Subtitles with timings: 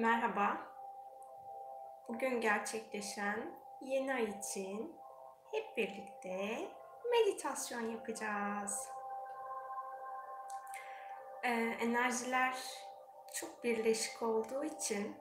[0.00, 0.56] Merhaba.
[2.08, 4.96] Bugün gerçekleşen yeni ay için
[5.52, 6.58] hep birlikte
[7.10, 8.88] meditasyon yapacağız.
[11.42, 11.50] Ee,
[11.80, 12.56] enerjiler
[13.34, 15.16] çok birleşik olduğu için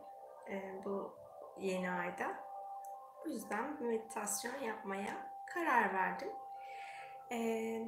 [0.49, 1.15] e, bu
[1.57, 2.35] yeni ayda
[3.25, 6.31] bu yüzden meditasyon yapmaya karar verdim.
[7.31, 7.37] Ee,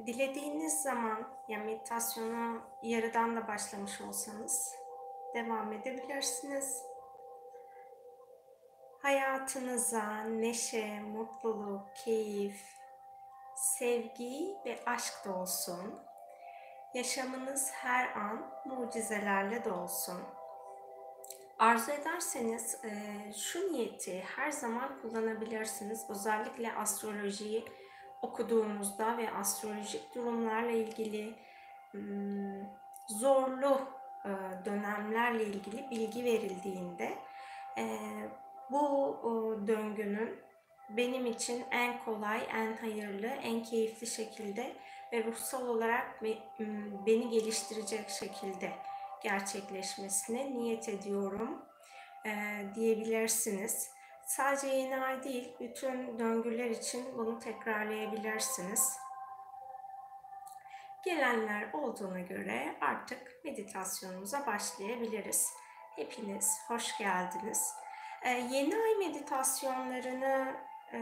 [0.06, 4.81] dilediğiniz zaman ya meditasyonu yarıdan da başlamış olsanız
[5.34, 6.82] devam edebilirsiniz.
[9.02, 12.64] Hayatınıza neşe, mutluluk, keyif,
[13.54, 16.00] sevgi ve aşk da olsun.
[16.94, 20.20] Yaşamınız her an mucizelerle dolsun.
[21.58, 22.90] Arzu ederseniz e,
[23.32, 26.10] şu niyeti her zaman kullanabilirsiniz.
[26.10, 27.64] Özellikle astrolojiyi
[28.22, 31.34] okuduğunuzda ve astrolojik durumlarla ilgili
[31.90, 32.62] hmm,
[33.08, 33.80] zorlu
[34.64, 37.12] dönemlerle ilgili bilgi verildiğinde
[37.78, 37.84] e,
[38.70, 39.16] bu
[39.66, 40.38] döngünün
[40.90, 44.72] benim için en kolay, en hayırlı, en keyifli şekilde
[45.12, 46.22] ve ruhsal olarak
[47.06, 48.72] beni geliştirecek şekilde
[49.22, 51.64] gerçekleşmesine niyet ediyorum
[52.26, 53.90] e, diyebilirsiniz.
[54.26, 58.96] Sadece yeni ay değil, bütün döngüler için bunu tekrarlayabilirsiniz.
[61.04, 65.52] Gelenler olduğuna göre artık meditasyonumuza başlayabiliriz.
[65.96, 67.74] Hepiniz hoş geldiniz.
[68.22, 70.56] Ee, yeni ay meditasyonlarını
[70.92, 70.98] e,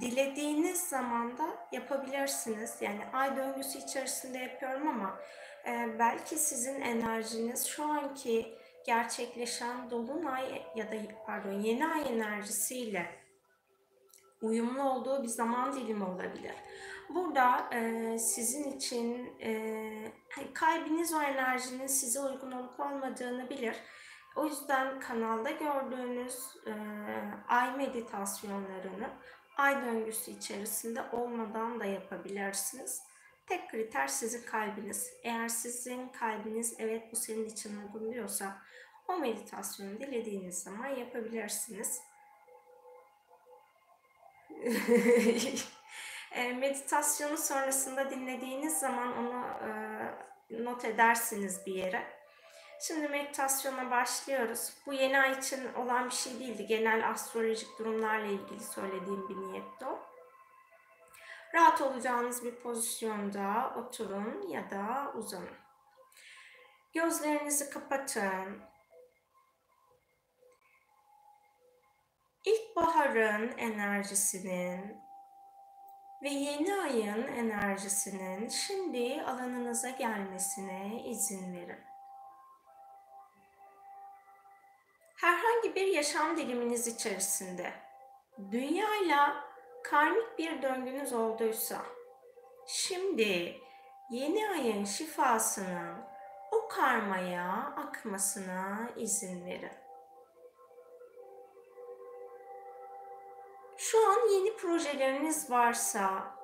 [0.00, 2.76] dilediğiniz zamanda yapabilirsiniz.
[2.80, 5.20] Yani ay döngüsü içerisinde yapıyorum ama
[5.66, 13.06] e, belki sizin enerjiniz şu anki gerçekleşen dolunay ya da pardon yeni ay enerjisiyle
[14.42, 16.54] uyumlu olduğu bir zaman dilimi olabilir.
[17.08, 19.52] Burada e, sizin için e,
[20.30, 23.76] hani kalbiniz o enerjinin size uygun olup olmadığını bilir.
[24.36, 26.72] O yüzden kanalda gördüğünüz e,
[27.48, 29.08] ay meditasyonlarını
[29.56, 33.02] ay döngüsü içerisinde olmadan da yapabilirsiniz.
[33.46, 35.12] Tek kriter sizin kalbiniz.
[35.22, 38.58] Eğer sizin kalbiniz evet bu senin için uygun diyorsa
[39.08, 42.00] o meditasyonu dilediğiniz zaman yapabilirsiniz.
[46.36, 49.44] E, meditasyonu sonrasında dinlediğiniz zaman onu
[50.50, 52.06] e, not edersiniz bir yere.
[52.80, 54.72] Şimdi meditasyona başlıyoruz.
[54.86, 56.66] Bu yeni ay için olan bir şey değildi.
[56.66, 59.98] Genel astrolojik durumlarla ilgili söylediğim bir niyetti o.
[61.54, 65.56] Rahat olacağınız bir pozisyonda oturun ya da uzanın.
[66.94, 68.62] Gözlerinizi kapatın.
[72.44, 75.05] İlkbaharın enerjisinin
[76.22, 81.80] ve yeni ayın enerjisinin şimdi alanınıza gelmesine izin verin.
[85.16, 87.72] Herhangi bir yaşam diliminiz içerisinde
[88.50, 89.44] dünyayla
[89.84, 91.82] karmik bir döngünüz olduysa
[92.66, 93.60] şimdi
[94.10, 95.96] yeni ayın şifasının
[96.52, 99.85] o karmaya akmasına izin verin.
[104.32, 106.36] Yeni projeleriniz varsa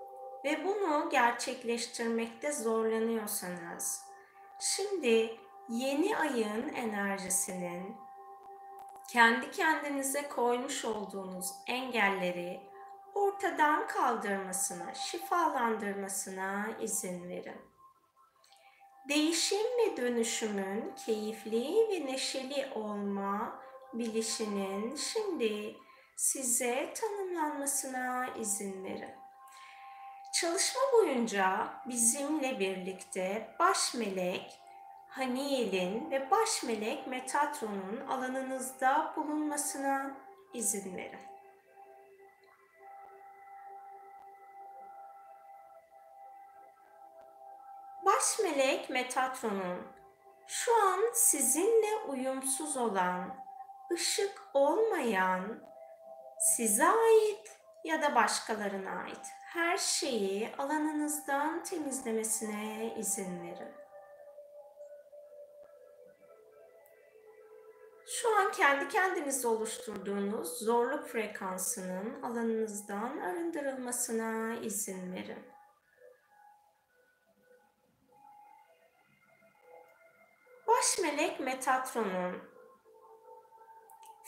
[0.45, 4.05] ve bunu gerçekleştirmekte zorlanıyorsanız,
[4.61, 5.37] şimdi
[5.69, 7.97] yeni ayın enerjisinin
[9.13, 12.61] kendi kendinize koymuş olduğunuz engelleri
[13.15, 17.61] ortadan kaldırmasına, şifalandırmasına izin verin.
[19.09, 23.63] Değişim ve dönüşümün keyifli ve neşeli olma
[23.95, 25.77] bilişinin şimdi
[26.23, 29.15] size tanımlanmasına izin verin.
[30.33, 34.61] Çalışma boyunca bizimle birlikte baş melek
[35.09, 40.11] Haniel'in ve baş melek Metatron'un alanınızda bulunmasına
[40.55, 41.21] izin verin.
[48.07, 49.89] Baş melek Metatron'un
[50.47, 53.37] şu an sizinle uyumsuz olan,
[53.93, 55.72] ışık olmayan
[56.43, 63.73] size ait ya da başkalarına ait her şeyi alanınızdan temizlemesine izin verin.
[68.07, 75.45] Şu an kendi kendinizde oluşturduğunuz zorluk frekansının alanınızdan arındırılmasına izin verin.
[80.67, 82.52] Baş melek Metatron'un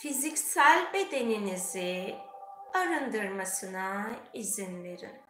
[0.04, 2.14] fiziksel bedeninizi
[2.74, 5.22] arındırmasına izin verin.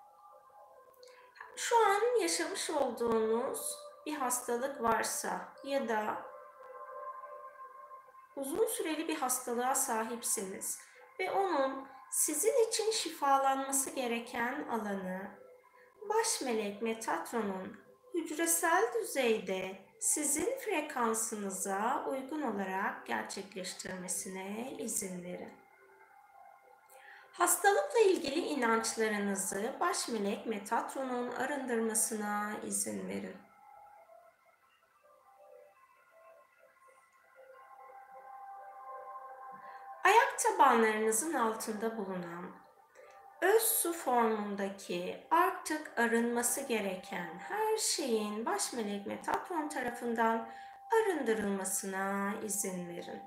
[1.57, 3.77] Şu an yaşamış olduğunuz
[4.07, 6.23] bir hastalık varsa ya da
[8.37, 10.79] uzun süreli bir hastalığa sahipsiniz
[11.21, 15.31] ve onun sizin için şifalanması gereken alanı
[16.09, 17.84] baş melek Metatron'un
[18.15, 25.53] hücresel düzeyde sizin frekansınıza uygun olarak gerçekleştirmesine izin verin.
[27.33, 33.37] Hastalıkla ilgili inançlarınızı baş melek Metatron'un arındırmasına izin verin.
[40.05, 42.64] Ayak tabanlarınızın altında bulunan
[43.45, 50.49] öz su formundaki artık arınması gereken her şeyin baş melek Metatron tarafından
[50.93, 53.23] arındırılmasına izin verin.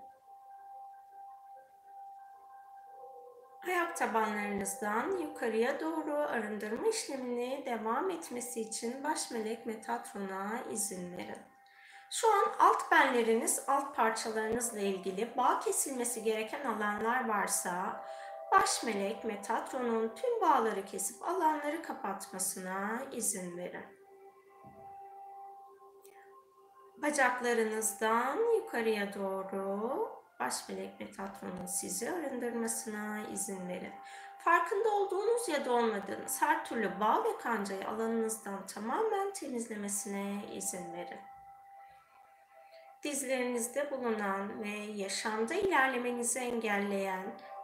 [3.68, 11.42] Ayak tabanlarınızdan yukarıya doğru arındırma işlemini devam etmesi için baş melek Metatron'a izin verin.
[12.10, 18.04] Şu an alt benleriniz, alt parçalarınızla ilgili bağ kesilmesi gereken alanlar varsa
[18.52, 23.86] baş melek Metatron'un tüm bağları kesip alanları kapatmasına izin verin.
[26.98, 30.10] Bacaklarınızdan yukarıya doğru
[30.40, 33.94] baş melek Metatron'un sizi arındırmasına izin verin.
[34.38, 41.20] Farkında olduğunuz ya da olmadığınız her türlü bağ ve kancayı alanınızdan tamamen temizlemesine izin verin.
[43.04, 47.24] Dizlerinizde bulunan ve yaşamda ilerlemenizi engelleyen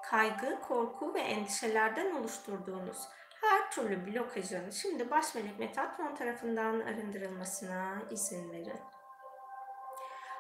[0.09, 3.07] kaygı, korku ve endişelerden oluşturduğunuz
[3.41, 8.79] her türlü blokajın şimdi baş melek Metatron tarafından arındırılmasına izin verin.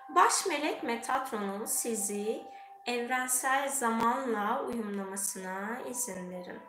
[0.09, 2.43] Baş melek Metatron'un sizi
[2.85, 6.61] evrensel zamanla uyumlamasına izin verin.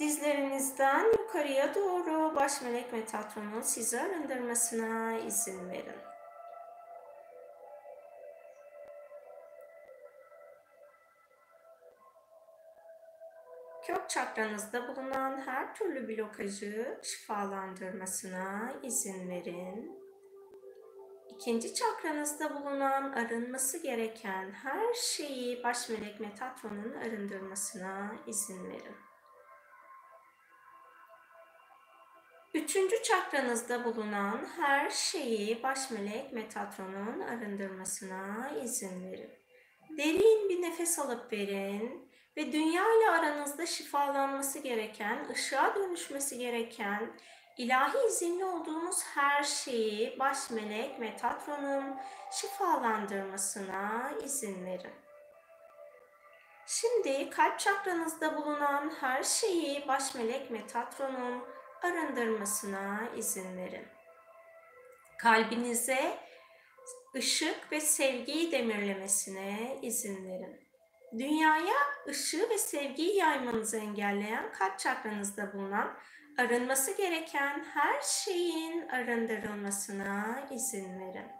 [0.00, 6.13] Dizlerinizden yukarıya doğru baş melek Metatron'un sizi arındırmasına izin verin.
[14.04, 20.00] Kök çakranızda bulunan her türlü blokajı şifalandırmasına izin verin.
[21.28, 28.96] İkinci çakranızda bulunan arınması gereken her şeyi baş melek Metatron'un arındırmasına izin verin.
[32.54, 39.30] Üçüncü çakranızda bulunan her şeyi baş melek Metatron'un arındırmasına izin verin.
[39.98, 47.12] Derin bir nefes alıp verin ve dünya ile aranızda şifalanması gereken, ışığa dönüşmesi gereken,
[47.56, 51.96] ilahi izinli olduğunuz her şeyi baş melek Metatron'un
[52.32, 54.94] şifalandırmasına izin verin.
[56.66, 61.44] Şimdi kalp çakranızda bulunan her şeyi baş melek Metatron'un
[61.82, 63.86] arındırmasına izin verin.
[65.18, 66.18] Kalbinize
[67.16, 70.63] ışık ve sevgiyi demirlemesine izin verin.
[71.18, 71.76] Dünyaya
[72.08, 75.96] ışığı ve sevgiyi yaymanızı engelleyen kalp çakranızda bulunan
[76.38, 81.32] arınması gereken her şeyin arındırılmasına izin verin.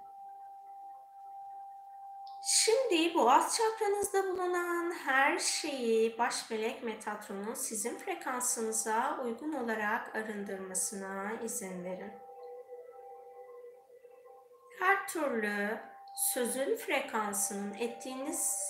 [2.47, 11.85] Şimdi boğaz çakranızda bulunan her şeyi baş melek Metatron'un sizin frekansınıza uygun olarak arındırmasına izin
[11.85, 12.13] verin.
[14.81, 15.79] Her türlü
[16.17, 18.61] sözün frekansının ettiğiniz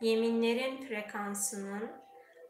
[0.00, 1.90] yeminlerin frekansının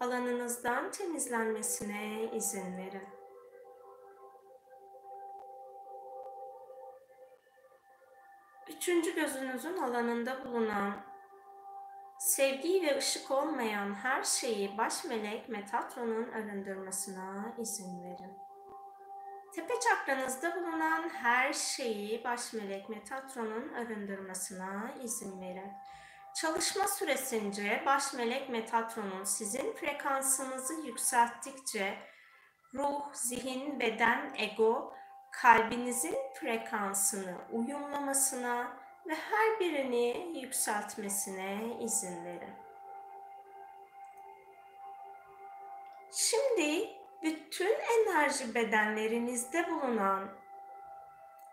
[0.00, 3.08] alanınızdan temizlenmesine izin verin.
[8.68, 10.94] Üçüncü gözünüzün alanında bulunan
[12.18, 18.32] sevgi ve ışık olmayan her şeyi baş melek Metatron'un arındırmasına izin verin.
[19.54, 25.72] Tepe çakranızda bulunan her şeyi baş melek Metatron'un arındırmasına izin verin.
[26.40, 31.98] Çalışma süresince baş melek Metatron'un sizin frekansınızı yükselttikçe
[32.74, 34.94] ruh, zihin, beden, ego
[35.32, 38.76] kalbinizin frekansını uyumlamasına
[39.06, 42.54] ve her birini yükseltmesine izin verin.
[46.12, 46.90] Şimdi
[47.22, 50.28] bütün enerji bedenlerinizde bulunan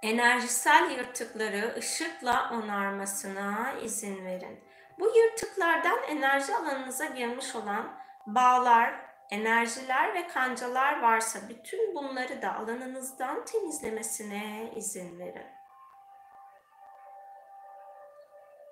[0.01, 4.72] enerjisel yırtıkları ışıkla onarmasına izin verin.
[4.99, 7.93] Bu yırtıklardan enerji alanınıza girmiş olan
[8.27, 8.93] bağlar,
[9.29, 15.47] enerjiler ve kancalar varsa bütün bunları da alanınızdan temizlemesine izin verin.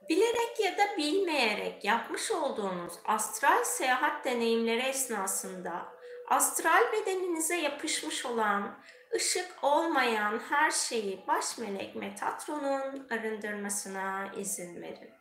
[0.09, 5.85] Bilerek ya da bilmeyerek yapmış olduğunuz astral seyahat deneyimleri esnasında
[6.27, 8.79] astral bedeninize yapışmış olan
[9.15, 15.20] ışık olmayan her şeyi baş melek Metatron'un arındırmasına izin verin.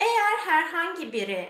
[0.00, 1.48] Eğer herhangi biri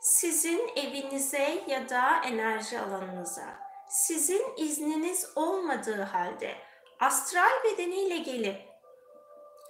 [0.00, 6.56] sizin evinize ya da enerji alanınıza sizin izniniz olmadığı halde
[7.00, 8.70] astral bedeniyle gelip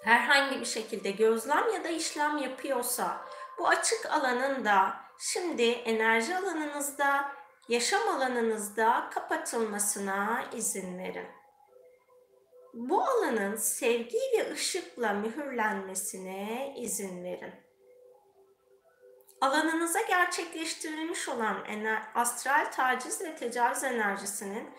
[0.04, 3.26] herhangi bir şekilde gözlem ya da işlem yapıyorsa
[3.58, 7.32] bu açık alanın da şimdi enerji alanınızda,
[7.68, 11.26] yaşam alanınızda kapatılmasına izin verin.
[12.74, 17.69] Bu alanın sevgi ve ışıkla mühürlenmesine izin verin.
[19.40, 21.64] Alanınıza gerçekleştirilmiş olan
[22.14, 24.70] astral taciz ve tecavüz enerjisinin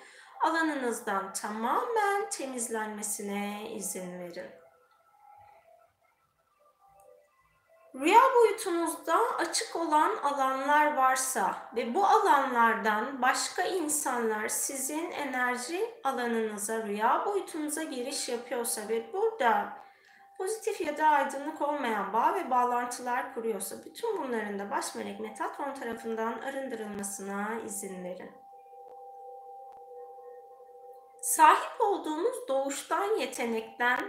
[0.42, 4.52] alanınızdan tamamen temizlenmesine izin verin.
[7.96, 17.26] Rüya boyutunuzda açık olan alanlar varsa ve bu alanlardan başka insanlar sizin enerji alanınıza, rüya
[17.26, 19.78] boyutunuza giriş yapıyorsa ve burada
[20.42, 25.74] pozitif ya da aydınlık olmayan bağ ve bağlantılar kuruyorsa bütün bunların da baş melek Metatron
[25.74, 28.32] tarafından arındırılmasına izin verin.
[31.22, 34.00] Sahip olduğunuz doğuştan yetenekten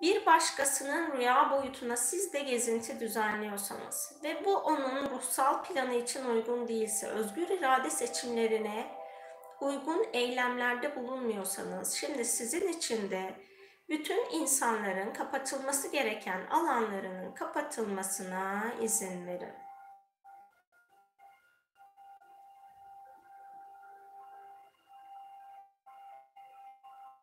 [0.00, 6.68] bir başkasının rüya boyutuna siz de gezinti düzenliyorsanız ve bu onun ruhsal planı için uygun
[6.68, 8.86] değilse, özgür irade seçimlerine
[9.60, 13.34] uygun eylemlerde bulunmuyorsanız, şimdi sizin için de
[13.88, 19.54] bütün insanların kapatılması gereken alanlarının kapatılmasına izin verin.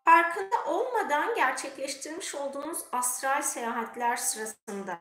[0.06, 5.00] Farkında olmadan gerçekleştirmiş olduğunuz astral seyahatler sırasında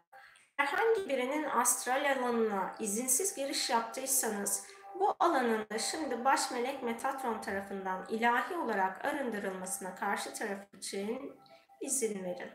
[0.56, 4.66] herhangi birinin astral alanına izinsiz giriş yaptıysanız
[5.00, 11.40] bu alanın şimdi baş melek Metatron tarafından ilahi olarak arındırılmasına karşı taraf için
[11.80, 12.50] izin verin.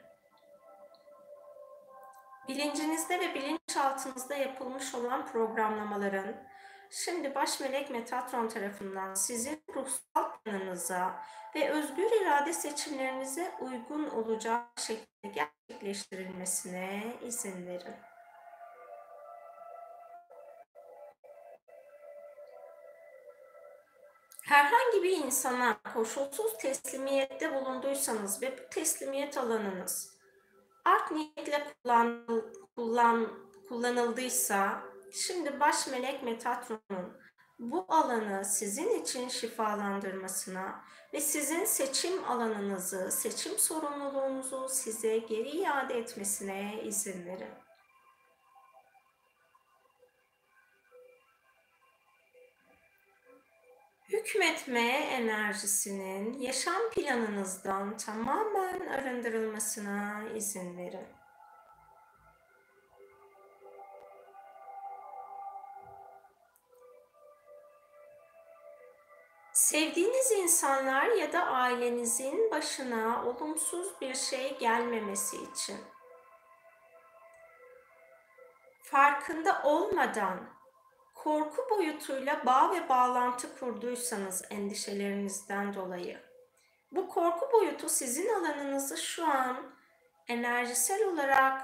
[2.48, 6.36] Bilincinizde ve bilinçaltınızda yapılmış olan programlamaların
[6.90, 11.24] Şimdi baş melek Metatron tarafından sizin ruhsal planınıza
[11.56, 17.96] ve özgür irade seçimlerinize uygun olacak şekilde gerçekleştirilmesine izin verin.
[24.46, 30.18] Herhangi bir insana koşulsuz teslimiyette bulunduysanız ve bu teslimiyet alanınız
[30.86, 32.28] art niyetle kullan,
[32.76, 33.30] kullan,
[33.70, 37.18] kullanıldıysa Şimdi baş melek Metatron'un
[37.60, 40.84] bu alanı sizin için şifalandırmasına
[41.14, 47.65] ve sizin seçim alanınızı, seçim sorumluluğunuzu size geri iade etmesine izin verin.
[54.16, 61.08] Hükmetme enerjisinin yaşam planınızdan tamamen arındırılmasına izin verin.
[69.54, 75.78] Sevdiğiniz insanlar ya da ailenizin başına olumsuz bir şey gelmemesi için
[78.84, 80.55] farkında olmadan
[81.26, 86.20] korku boyutuyla bağ ve bağlantı kurduysanız endişelerinizden dolayı
[86.92, 89.58] bu korku boyutu sizin alanınızı şu an
[90.28, 91.62] enerjisel olarak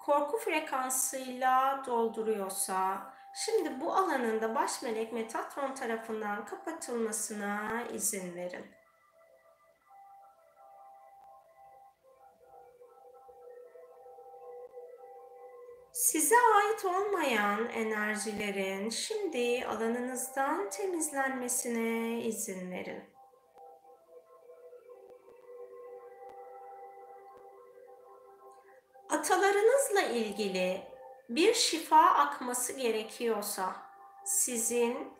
[0.00, 8.66] korku frekansıyla dolduruyorsa Şimdi bu alanın da baş melek Metatron tarafından kapatılmasına izin verin.
[16.02, 23.04] Size ait olmayan enerjilerin şimdi alanınızdan temizlenmesine izin verin.
[29.08, 30.82] Atalarınızla ilgili
[31.28, 33.76] bir şifa akması gerekiyorsa
[34.24, 35.12] sizin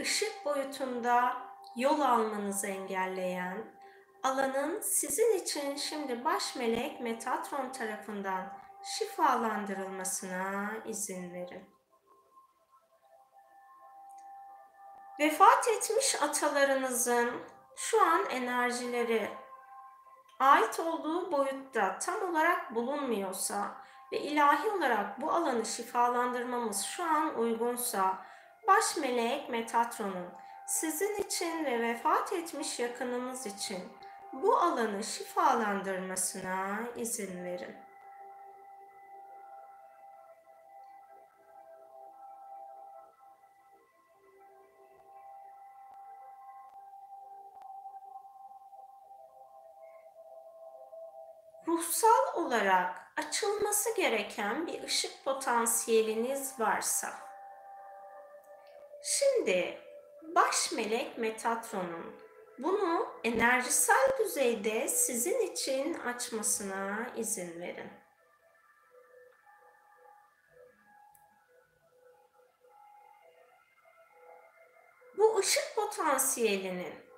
[0.00, 1.36] ışık boyutunda
[1.76, 3.64] yol almanızı engelleyen
[4.22, 11.64] alanın sizin için şimdi baş melek Metatron tarafından şifalandırılmasına izin verin.
[15.20, 17.30] Vefat etmiş atalarınızın
[17.76, 19.30] şu an enerjileri
[20.38, 23.74] ait olduğu boyutta tam olarak bulunmuyorsa
[24.12, 28.18] ve ilahi olarak bu alanı şifalandırmamız şu an uygunsa
[28.66, 30.26] baş melek Metatron'un
[30.66, 33.82] sizin için ve vefat etmiş yakınımız için
[34.32, 37.89] bu alanı şifalandırmasına izin verin.
[52.34, 57.08] Olarak açılması gereken bir ışık potansiyeliniz varsa
[59.02, 59.78] şimdi
[60.22, 62.20] baş melek Metatron'un
[62.58, 67.90] bunu enerjisel düzeyde sizin için açmasına izin verin.
[75.18, 77.09] Bu ışık potansiyelinin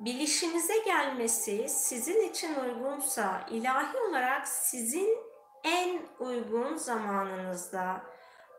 [0.00, 5.18] bilişinize gelmesi sizin için uygunsa ilahi olarak sizin
[5.64, 8.02] en uygun zamanınızda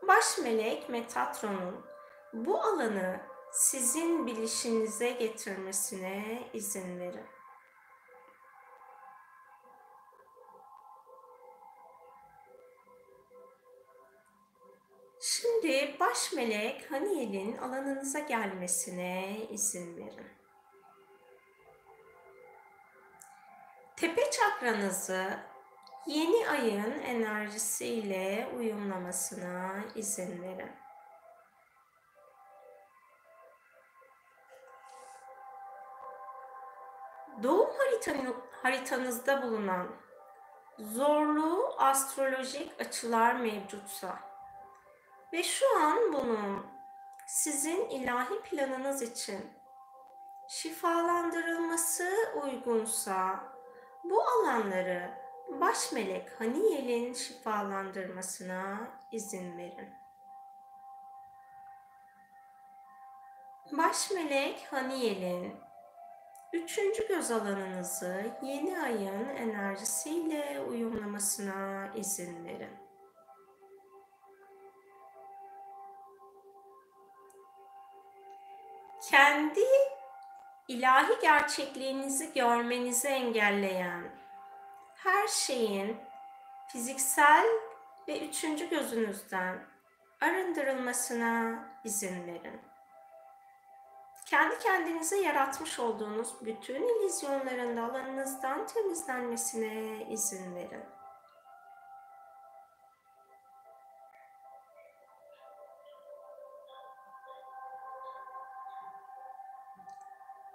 [0.08, 1.86] baş melek Metatron'un
[2.32, 3.20] bu alanı
[3.52, 7.26] sizin bilişinize getirmesine izin verin.
[15.20, 20.39] Şimdi baş melek Haniel'in alanınıza gelmesine izin verin.
[24.00, 25.38] Tepe çakranızı
[26.06, 30.72] yeni ayın enerjisiyle uyumlamasına izin verin.
[37.42, 37.70] Doğum
[38.62, 39.88] haritanızda bulunan
[40.78, 44.18] zorlu astrolojik açılar mevcutsa
[45.32, 46.66] ve şu an bunun
[47.26, 49.50] sizin ilahi planınız için
[50.48, 52.14] şifalandırılması
[52.44, 53.40] uygunsa
[54.04, 55.10] bu alanları
[55.48, 59.90] baş melek Haniyel'in şifalandırmasına izin verin.
[63.72, 65.54] Baş melek Haniyel'in
[66.52, 72.76] üçüncü göz alanınızı yeni ayın enerjisiyle uyumlamasına izin verin.
[79.10, 79.60] Kendi
[80.70, 84.04] ilahi gerçekliğinizi görmenizi engelleyen
[84.94, 85.96] her şeyin
[86.68, 87.46] fiziksel
[88.08, 89.58] ve üçüncü gözünüzden
[90.20, 92.60] arındırılmasına izin verin.
[94.26, 100.84] Kendi kendinize yaratmış olduğunuz bütün illüzyonların da alanınızdan temizlenmesine izin verin.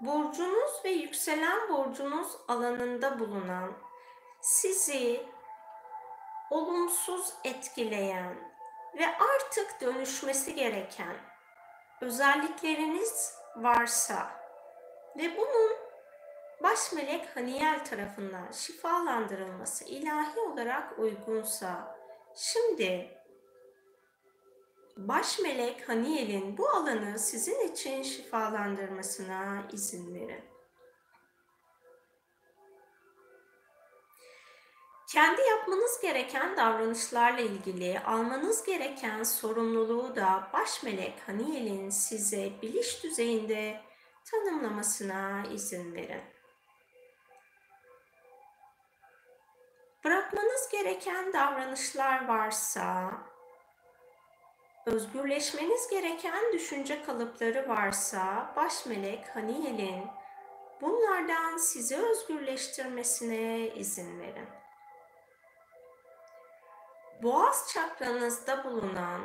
[0.05, 3.73] Burcunuz ve yükselen burcunuz alanında bulunan
[4.41, 5.25] sizi
[6.51, 8.35] olumsuz etkileyen
[8.97, 11.15] ve artık dönüşmesi gereken
[12.01, 14.31] özellikleriniz varsa
[15.17, 15.71] ve bunun
[16.63, 21.97] baş melek Haniyel tarafından şifalandırılması ilahi olarak uygunsa
[22.35, 23.17] şimdi
[24.97, 30.43] baş melek Haniel'in bu alanı sizin için şifalandırmasına izin verin.
[35.11, 43.81] Kendi yapmanız gereken davranışlarla ilgili almanız gereken sorumluluğu da baş melek Haniel'in size biliş düzeyinde
[44.31, 46.21] tanımlamasına izin verin.
[50.03, 53.11] Bırakmanız gereken davranışlar varsa
[54.85, 60.07] özgürleşmeniz gereken düşünce kalıpları varsa baş melek Haniel'in
[60.81, 64.47] bunlardan sizi özgürleştirmesine izin verin.
[67.23, 69.21] Boğaz çakranızda bulunan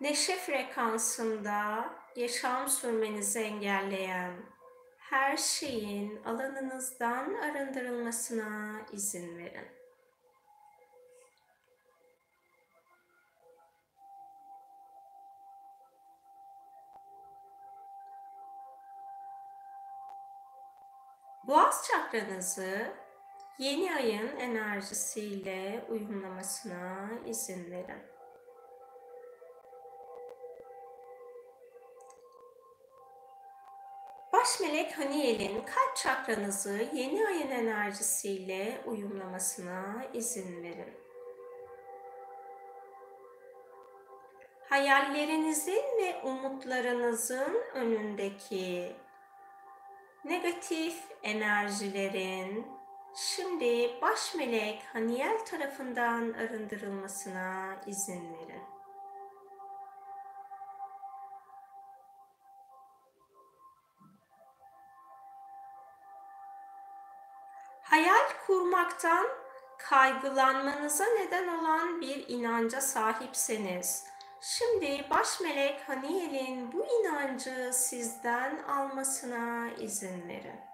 [0.00, 1.84] neşe frekansında
[2.16, 4.32] yaşam sürmenizi engelleyen
[4.98, 9.77] her şeyin alanınızdan arındırılmasına izin verin.
[21.48, 22.92] Boğaz çakranızı
[23.58, 28.02] yeni ayın enerjisiyle uyumlamasına izin verin.
[34.32, 40.94] Baş melek Haniel'in kalp çakranızı yeni ayın enerjisiyle uyumlamasına izin verin.
[44.68, 48.96] Hayallerinizin ve umutlarınızın önündeki
[50.28, 52.66] negatif enerjilerin
[53.14, 58.62] şimdi baş melek Haniel tarafından arındırılmasına izin verin.
[67.82, 69.26] Hayal kurmaktan
[69.78, 80.28] kaygılanmanıza neden olan bir inanca sahipseniz Şimdi baş melek Haniel'in bu inancı sizden almasına izin
[80.28, 80.67] verin.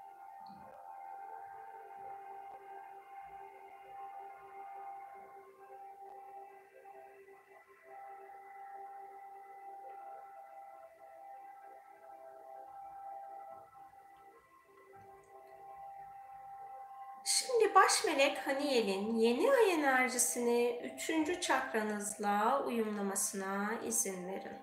[18.45, 24.59] Haniel'in yeni ay enerjisini üçüncü çakranızla uyumlamasına izin verin.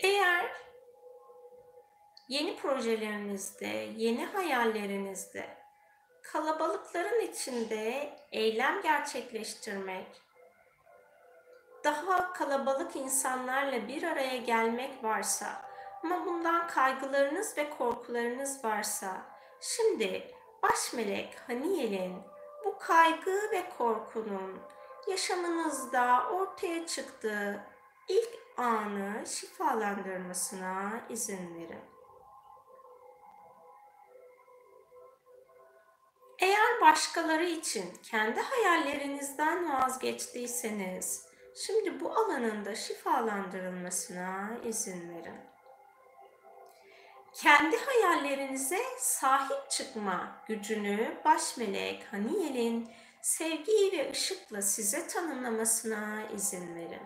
[0.00, 0.50] Eğer
[2.28, 5.56] yeni projelerinizde, yeni hayallerinizde
[6.22, 10.22] kalabalıkların içinde eylem gerçekleştirmek,
[11.84, 15.62] daha kalabalık insanlarla bir araya gelmek varsa
[16.04, 19.16] ama bundan kaygılarınız ve korkularınız varsa
[19.60, 22.22] şimdi baş melek Haniyel'in
[22.64, 24.60] bu kaygı ve korkunun
[25.06, 27.60] yaşamınızda ortaya çıktığı
[28.08, 31.92] ilk anı şifalandırmasına izin verin.
[36.38, 45.40] Eğer başkaları için kendi hayallerinizden vazgeçtiyseniz, şimdi bu alanın da şifalandırılmasına izin verin.
[47.34, 52.90] Kendi hayallerinize sahip çıkma gücünü baş melek Haniyel'in
[53.22, 57.02] sevgi ve ışıkla size tanımlamasına izin verin.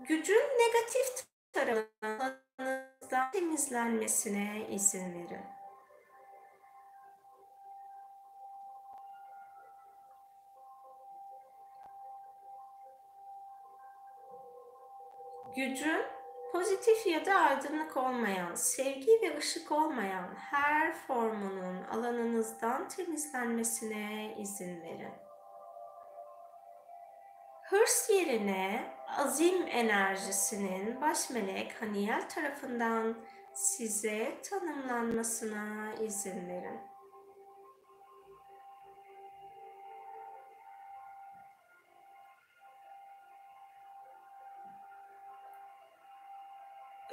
[0.00, 5.53] Gücün negatif tarafından temizlenmesine izin verin.
[15.56, 16.02] Gücün
[16.52, 25.12] pozitif ya da aydınlık olmayan, sevgi ve ışık olmayan her formunun alanınızdan temizlenmesine izin verin.
[27.70, 33.16] Hırs yerine azim enerjisinin baş melek Haniyel tarafından
[33.54, 36.93] size tanımlanmasına izin verin.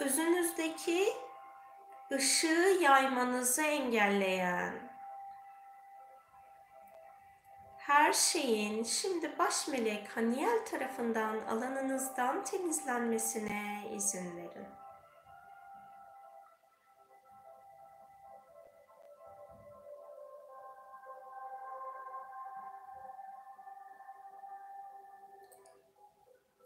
[0.01, 1.13] Özünüzdeki
[2.11, 4.91] ışığı yaymanızı engelleyen
[7.77, 14.80] her şeyin şimdi baş melek Haniel tarafından alanınızdan temizlenmesine izin verin.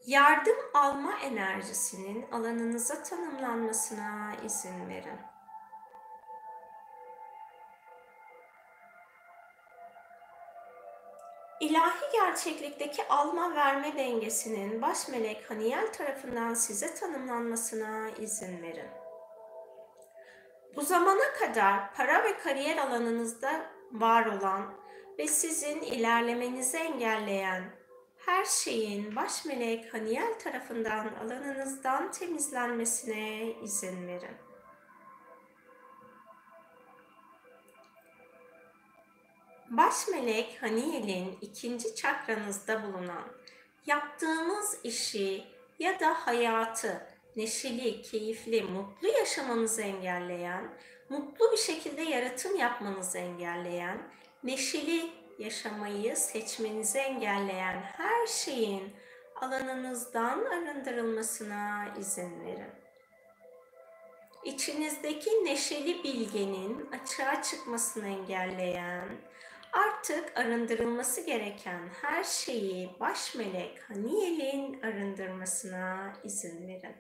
[0.06, 5.20] Yardım alma enerjisinin alanınıza tanımlanmasına izin verin.
[11.60, 18.89] İlahi gerçeklikteki alma verme dengesinin baş melek Haniyel tarafından size tanımlanmasına izin verin.
[20.76, 24.74] Bu zamana kadar para ve kariyer alanınızda var olan
[25.18, 27.85] ve sizin ilerlemenizi engelleyen
[28.26, 34.38] her şeyin baş melek Haniel tarafından alanınızdan temizlenmesine izin verin.
[39.70, 43.28] Baş melek Haniel'in ikinci çakranızda bulunan
[43.86, 45.44] yaptığınız işi
[45.80, 50.74] ya da hayatı neşeli, keyifli, mutlu yaşamanızı engelleyen,
[51.10, 53.98] mutlu bir şekilde yaratım yapmanızı engelleyen,
[54.44, 58.93] neşeli yaşamayı seçmenizi engelleyen her şeyin
[59.36, 62.71] alanınızdan arındırılmasına izin verin.
[64.43, 69.10] İçinizdeki neşeli bilgenin açığa çıkmasını engelleyen,
[69.74, 76.95] artık arındırılması gereken her şeyi baş melek Haniel'in arındırmasına izin verin.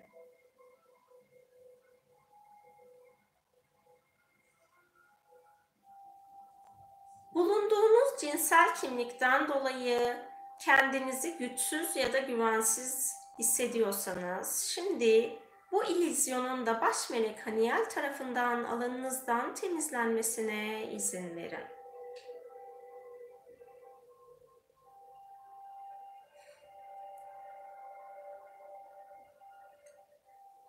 [7.35, 10.17] Bulunduğunuz cinsel kimlikten dolayı
[10.59, 15.39] kendinizi güçsüz ya da güvensiz hissediyorsanız şimdi
[15.71, 21.65] bu ilizyonun da baş melek Haniel tarafından alanınızdan temizlenmesine izin verin.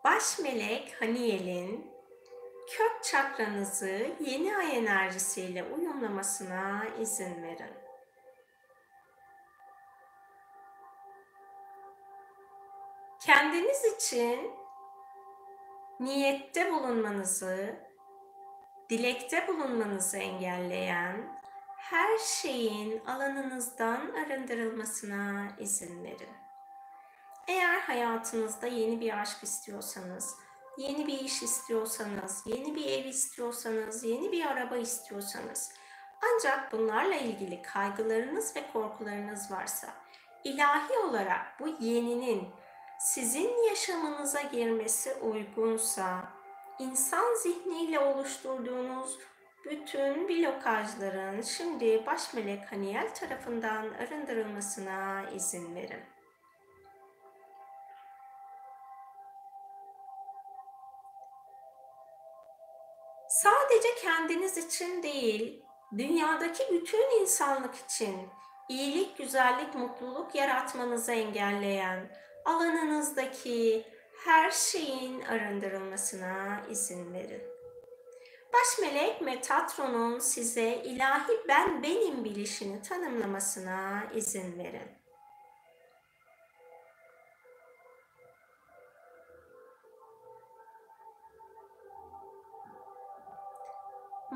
[0.05, 1.96] Baş melek Haniel'in
[2.67, 7.75] kök çakranızı yeni ay enerjisiyle uyumlamasına izin verin.
[13.21, 14.51] Kendiniz için
[16.01, 17.77] niyette bulunmanızı,
[18.91, 21.41] dilekte bulunmanızı engelleyen
[21.77, 26.37] her şeyin alanınızdan arındırılmasına izin verin.
[27.49, 30.37] Eğer hayatınızda yeni bir aşk istiyorsanız,
[30.79, 35.71] yeni bir iş istiyorsanız, yeni bir ev istiyorsanız, yeni bir araba istiyorsanız,
[36.23, 39.89] Ancak bunlarla ilgili kaygılarınız ve korkularınız varsa
[40.45, 42.49] ilahi olarak bu yeninin
[43.01, 46.33] sizin yaşamınıza girmesi uygunsa
[46.79, 49.19] insan zihniyle oluşturduğunuz
[49.65, 56.16] bütün blokajların şimdi baş melek Haniel tarafından arındırılmasına izin verin.
[63.43, 65.63] Sadece kendiniz için değil,
[65.99, 68.17] dünyadaki bütün insanlık için
[68.69, 72.11] iyilik, güzellik, mutluluk yaratmanızı engelleyen
[72.45, 73.87] alanınızdaki
[74.25, 77.43] her şeyin arındırılmasına izin verin.
[78.53, 85.06] Baş melek Metatron'un size ilahi ben benim bilişini tanımlamasına izin verin.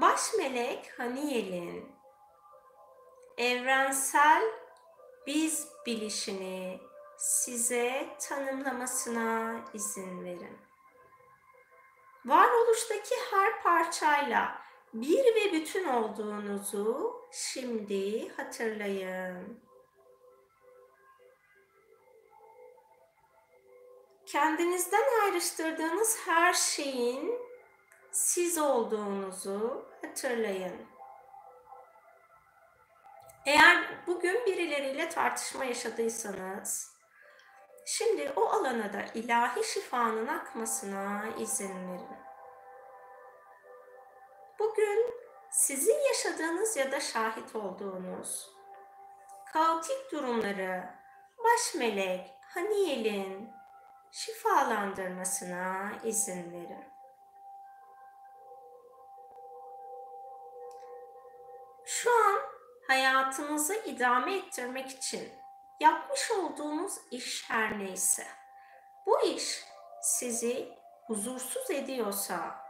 [0.01, 1.93] Baş melek Haniel'in
[3.39, 4.43] evrensel
[5.27, 6.81] biz bilişini
[7.19, 10.59] size tanımlamasına izin verin.
[12.25, 14.63] Varoluştaki her parçayla
[14.95, 19.61] bir ve bütün olduğunuzu şimdi hatırlayın.
[24.27, 27.50] Kendinizden ayrıştırdığınız her şeyin
[28.13, 30.87] siz olduğunuzu hatırlayın.
[33.47, 36.95] Eğer bugün birileriyle tartışma yaşadıysanız,
[37.87, 42.19] şimdi o alana da ilahi şifanın akmasına izin verin.
[44.59, 45.15] Bugün
[45.51, 48.51] sizin yaşadığınız ya da şahit olduğunuz
[49.53, 50.95] kaotik durumları
[51.39, 53.51] baş melek Haniel'in
[54.11, 57.00] şifalandırmasına izin verin.
[61.93, 62.39] Şu an
[62.87, 65.33] hayatınızı idame ettirmek için
[65.81, 68.27] yapmış olduğunuz iş her neyse,
[69.07, 69.65] bu iş
[70.03, 72.65] sizi huzursuz ediyorsa,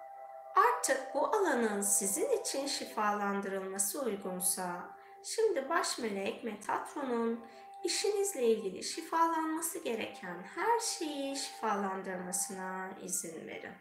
[0.55, 7.47] artık bu alanın sizin için şifalandırılması uygunsa, şimdi baş melek Metatron'un
[7.85, 13.75] işinizle ilgili şifalanması gereken her şeyi şifalandırmasına izin verin.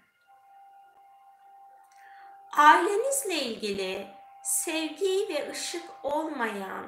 [2.58, 4.18] Ailenizle ilgili
[4.49, 6.85] sevgi ve ışık olmayan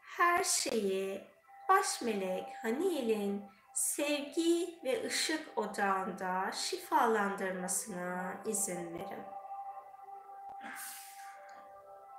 [0.00, 1.30] her şeyi
[1.68, 9.24] baş melek Haniel'in sevgi ve ışık odağında şifalandırmasına izin verin.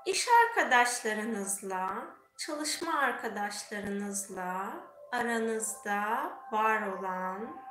[0.06, 2.06] İş arkadaşlarınızla,
[2.38, 4.74] çalışma arkadaşlarınızla
[5.12, 7.62] aranızda var olan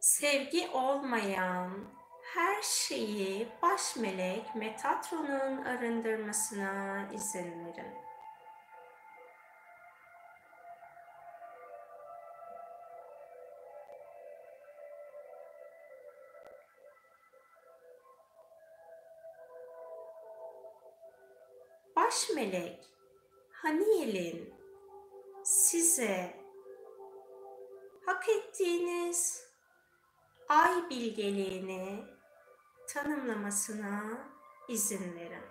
[0.00, 2.01] sevgi olmayan
[2.34, 7.94] her şeyi baş melek Metatron'un arındırmasına izin verin.
[21.96, 22.84] Baş melek
[23.52, 24.54] Haniel'in
[25.44, 26.36] size
[28.06, 29.48] hak ettiğiniz
[30.48, 32.04] ay bilgeliğini
[32.94, 34.02] tanımlamasına
[34.68, 35.42] izin verin.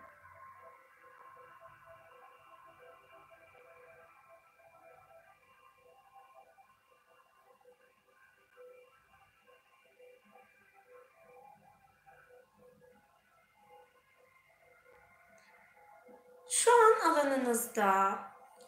[16.49, 18.19] Şu an alanınızda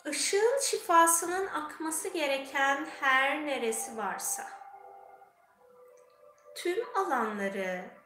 [0.06, 4.50] ışığın şifasının akması gereken her neresi varsa
[6.56, 8.03] tüm alanları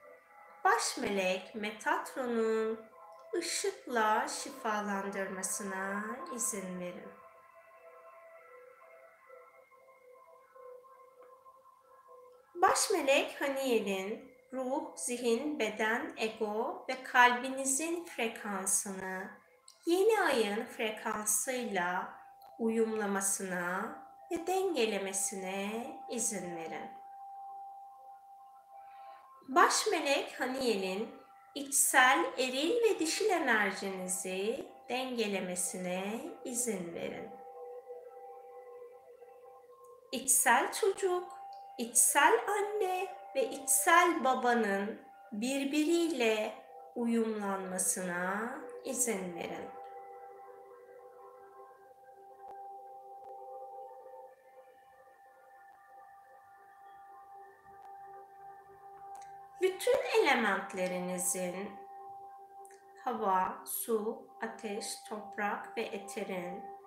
[0.63, 2.80] baş melek Metatron'un
[3.36, 6.04] ışıkla şifalandırmasına
[6.36, 7.12] izin verin.
[12.56, 19.30] Baş melek Haniel'in ruh, zihin, beden, ego ve kalbinizin frekansını
[19.86, 22.13] yeni ayın frekansıyla
[22.60, 23.96] uyumlamasına
[24.32, 26.96] ve dengelemesine izin verin.
[29.47, 31.10] Baş melek Haniel'in
[31.55, 37.29] içsel eril ve dişil enerjinizi dengelemesine izin verin.
[40.12, 41.23] İçsel çocuk,
[41.77, 46.53] içsel anne ve içsel babanın birbiriyle
[46.95, 49.76] uyumlanmasına izin verin.
[59.62, 61.72] Bütün elementlerinizin
[63.04, 66.78] hava, su, ateş, toprak ve eterin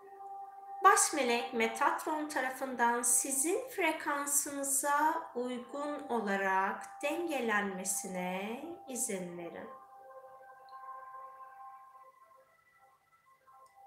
[0.85, 9.69] baş melek Metatron tarafından sizin frekansınıza uygun olarak dengelenmesine izin verin.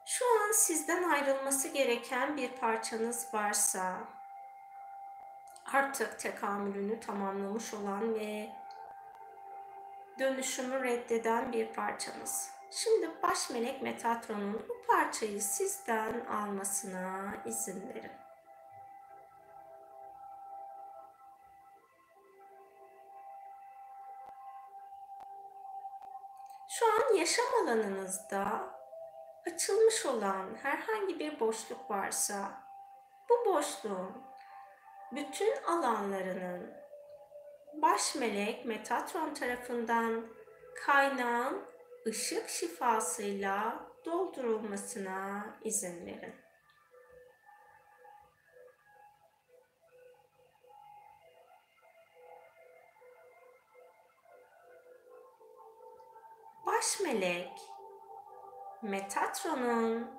[0.06, 3.98] Şu an sizden ayrılması gereken bir parçanız varsa
[5.74, 8.50] artık tekamülünü tamamlamış olan ve
[10.20, 12.52] dönüşümü reddeden bir parçanız.
[12.72, 18.12] Şimdi baş melek Metatron'un bu parçayı sizden almasına izin verin.
[26.70, 28.74] Şu an yaşam alanınızda
[29.48, 32.52] açılmış olan herhangi bir boşluk varsa
[33.30, 34.24] bu boşluğun
[35.12, 36.83] bütün alanlarının
[37.82, 40.28] baş melek Metatron tarafından
[40.86, 41.66] kaynağın
[42.08, 46.36] ışık şifasıyla doldurulmasına izin verin.
[56.66, 57.52] Baş melek
[58.82, 60.12] Metatron'un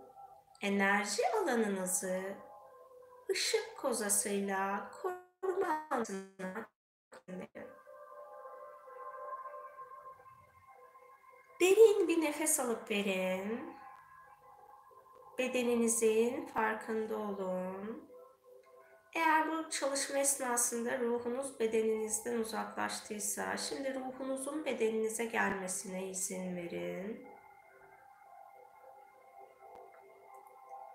[0.62, 2.22] enerji alanınızı
[3.30, 6.73] ışık kozasıyla koruma altına
[11.60, 13.74] Derin bir nefes alıp verin.
[15.38, 18.10] Bedeninizin farkında olun.
[19.14, 27.28] Eğer bu çalışma esnasında ruhunuz bedeninizden uzaklaştıysa, şimdi ruhunuzun bedeninize gelmesine izin verin.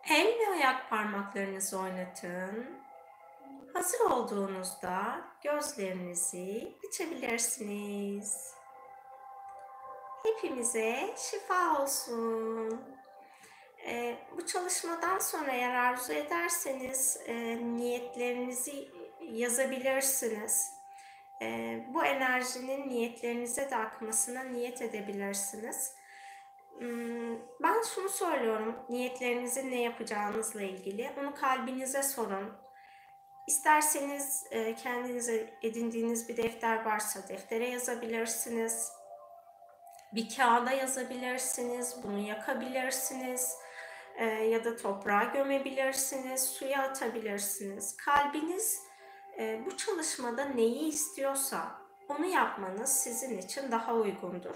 [0.09, 2.88] El ve ayak parmaklarınızı oynatın.
[3.79, 8.53] Hazır olduğunuzda gözlerinizi açabilirsiniz.
[10.23, 12.81] Hepimize şifa olsun.
[13.87, 18.89] Ee, bu çalışmadan sonra eğer arzu ederseniz e, niyetlerinizi
[19.21, 20.71] yazabilirsiniz.
[21.41, 25.95] E, bu enerjinin niyetlerinize de akmasına niyet edebilirsiniz.
[26.77, 31.11] Hmm, ben şunu söylüyorum, niyetlerinizin ne yapacağınızla ilgili.
[31.19, 32.68] Onu kalbinize sorun.
[33.49, 38.91] İsterseniz e, kendinize edindiğiniz bir defter varsa deftere yazabilirsiniz.
[40.13, 43.55] Bir kağıda yazabilirsiniz, bunu yakabilirsiniz
[44.15, 47.97] e, ya da toprağa gömebilirsiniz, suya atabilirsiniz.
[47.97, 48.81] Kalbiniz
[49.39, 51.71] e, bu çalışmada neyi istiyorsa
[52.09, 54.55] onu yapmanız sizin için daha uygundur.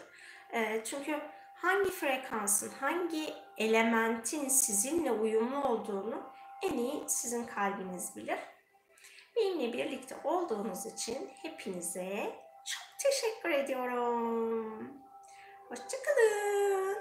[0.86, 1.20] Çünkü
[1.56, 6.24] hangi frekansın, hangi elementin sizinle uyumlu olduğunu
[6.62, 8.53] en iyi sizin kalbiniz bilir.
[9.36, 12.32] Benimle birlikte olduğunuz için hepinize
[12.66, 14.94] çok teşekkür ediyorum.
[15.70, 16.93] Hoşçakalın.